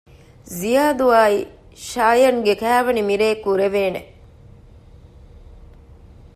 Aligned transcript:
ޒިޔާދު 0.57 1.05
އާއި 1.13 1.39
ޝާޔަން 1.87 2.41
ގެ 2.45 2.53
ކައިވެނި 2.61 3.01
މިރޭ 3.09 3.27
ކުރެވޭނެ 3.43 4.01